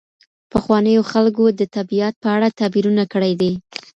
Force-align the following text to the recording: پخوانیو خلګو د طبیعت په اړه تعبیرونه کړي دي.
پخوانیو 0.51 1.07
خلګو 1.11 1.45
د 1.59 1.61
طبیعت 1.75 2.13
په 2.23 2.27
اړه 2.35 2.49
تعبیرونه 2.59 3.03
کړي 3.13 3.33
دي. 3.41 3.51